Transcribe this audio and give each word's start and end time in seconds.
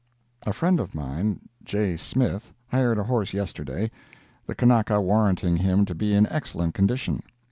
A 0.47 0.51
friend 0.51 0.79
of 0.79 0.95
mine, 0.95 1.47
J. 1.63 1.95
Smith, 1.95 2.51
hired 2.69 2.97
a 2.97 3.03
horse 3.03 3.35
yesterday, 3.35 3.91
the 4.47 4.55
Kanaka 4.55 4.99
warranting 4.99 5.57
him 5.57 5.85
to 5.85 5.93
be 5.93 6.15
in 6.15 6.25
excellent 6.31 6.73
condition. 6.73 7.21